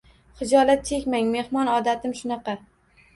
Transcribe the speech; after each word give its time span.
Xijolat 0.37 0.87
chekmang, 0.87 1.27
mehmon, 1.35 1.69
odatim 1.73 2.17
shunaqa 2.21 2.57